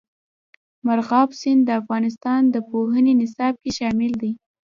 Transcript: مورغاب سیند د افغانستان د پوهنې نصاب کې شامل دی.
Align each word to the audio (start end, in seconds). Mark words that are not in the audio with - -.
مورغاب 0.85 1.29
سیند 1.39 1.61
د 1.65 1.69
افغانستان 1.81 2.41
د 2.49 2.55
پوهنې 2.69 3.13
نصاب 3.21 3.53
کې 3.61 3.71
شامل 3.77 4.11
دی. 4.21 4.31